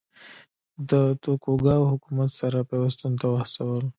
د 0.89 0.91
توکوګاوا 1.23 1.87
حکومت 1.93 2.29
سره 2.39 2.67
پیوستون 2.69 3.11
ته 3.19 3.25
وهڅول. 3.29 3.83